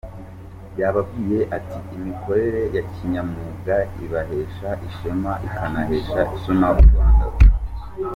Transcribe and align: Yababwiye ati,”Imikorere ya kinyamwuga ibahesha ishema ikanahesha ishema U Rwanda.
Yababwiye 0.79 1.39
ati,”Imikorere 1.57 2.61
ya 2.75 2.83
kinyamwuga 2.91 3.75
ibahesha 4.05 4.69
ishema 4.87 5.31
ikanahesha 5.47 6.19
ishema 6.37 6.67
U 6.79 6.81
Rwanda. 6.85 7.25